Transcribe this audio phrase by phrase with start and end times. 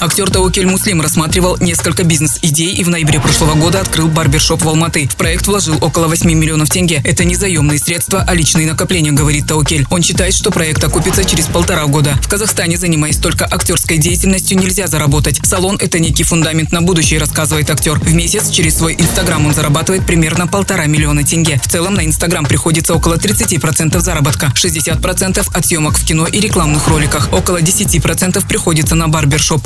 [0.00, 5.08] Актер Таукель Муслим рассматривал несколько бизнес-идей и в ноябре прошлого года открыл барбершоп в Алматы.
[5.08, 7.00] В проект вложил около 8 миллионов тенге.
[7.04, 9.86] Это не заемные средства, а личные накопления, говорит Таукель.
[9.90, 12.18] Он считает, что проект окупится через полтора года.
[12.22, 15.40] В Казахстане, занимаясь только актерской деятельностью, нельзя заработать.
[15.44, 17.98] Салон– это некий фундамент на будущее, рассказывает актер.
[17.98, 21.60] В месяц через свой инстаграм он зарабатывает примерно полтора миллиона тенге.
[21.64, 26.88] В целом на инстаграм приходится около 30% заработка, 60% от съемок в кино и рекламных
[26.88, 29.62] роликах, около 10% приходится на барбершоп.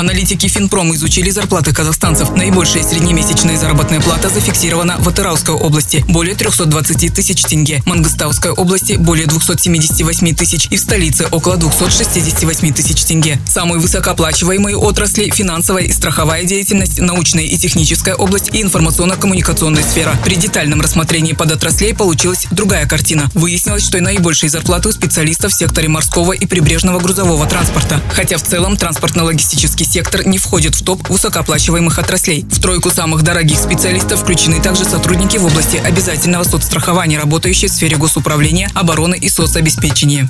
[0.00, 2.30] Аналитики Финпром изучили зарплаты казахстанцев.
[2.34, 9.26] Наибольшая среднемесячная заработная плата зафиксирована в Атырауской области– более 320 тысяч тенге, Мангостауской области– более
[9.26, 13.38] 278 тысяч и в столице– около 268 тысяч тенге.
[13.46, 20.16] Самые высокооплачиваемые отрасли– финансовая и страховая деятельность, научная и техническая область и информационно-коммуникационная сфера.
[20.24, 23.30] При детальном рассмотрении подотраслей получилась другая картина.
[23.34, 28.00] Выяснилось, что и наибольшие зарплаты у специалистов в секторе морского и прибрежного грузового транспорта.
[28.14, 32.44] Хотя в целом транспортно-логистический сектор не входит в топ высокооплачиваемых отраслей.
[32.50, 37.96] В тройку самых дорогих специалистов включены также сотрудники в области обязательного соцстрахования, работающие в сфере
[37.96, 40.28] госуправления, обороны и соцобеспечения.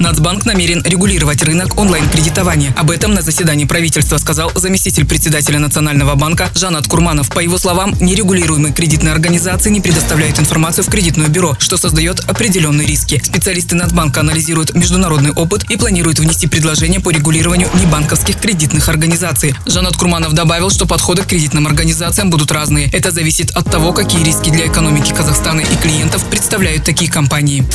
[0.00, 2.72] Нацбанк намерен регулировать рынок онлайн-кредитования.
[2.76, 7.28] Об этом на заседании правительства сказал заместитель председателя Национального банка Жанат Курманов.
[7.30, 12.86] По его словам, нерегулируемые кредитные организации не предоставляют информацию в кредитное бюро, что создает определенные
[12.86, 13.20] риски.
[13.24, 19.54] Специалисты Нацбанка анализируют международный опыт и планируют внести предложение по регулированию небанковских кредитных организаций.
[19.66, 22.88] Жанат Курманов добавил, что подходы к кредитным организациям будут разные.
[22.92, 27.66] Это зависит от того, какие риски для экономики Казахстана и клиентов представляют такие компании.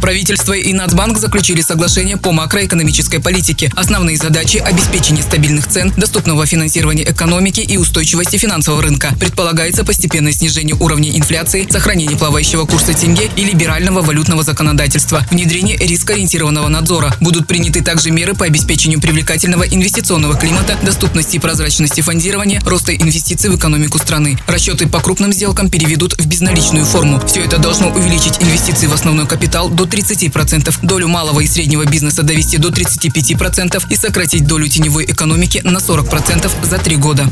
[0.00, 3.70] Правительство и Нацбанк заключили соглашение по макроэкономической политике.
[3.76, 9.14] Основные задачи– обеспечение стабильных цен, доступного финансирования экономики и устойчивости финансового рынка.
[9.20, 16.68] Предполагается постепенное снижение уровня инфляции, сохранение плавающего курса тенге и либерального валютного законодательства, внедрение рискоориентированного
[16.68, 17.14] надзора.
[17.20, 23.50] Будут приняты также меры по обеспечению привлекательного инвестиционного климата, доступности и прозрачности фондирования, роста инвестиций
[23.50, 24.38] в экономику страны.
[24.46, 27.20] Расчеты по крупным сделкам переведут в безналичную форму.
[27.26, 32.22] Все это должно увеличить инвестиции в основной капитал до 30%, долю малого и среднего бизнеса
[32.22, 37.28] довести до 35% и сократить долю теневой экономики на 40% за три года.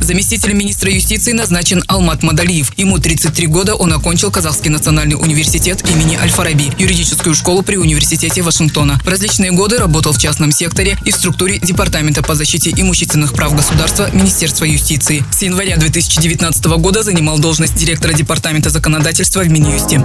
[0.00, 2.72] Заместителем министра юстиции назначен Алмат Мадалиев.
[2.78, 8.98] Ему 33 года, он окончил Казахский национальный университет имени Аль-Фараби, юридическую школу при университете Вашингтона.
[9.04, 13.54] В различные годы работал в частном секторе и в структуре Департамента по защите имущественных прав
[13.54, 15.24] государства Министерства юстиции.
[15.30, 20.02] С января 2019 года занимал должность директора Департамента законодательства в Минюсте.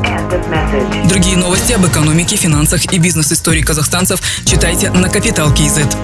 [1.08, 5.96] Другие новости об экономике, финансах и бизнес-истории казахстанцев читайте на Капитал Киезет.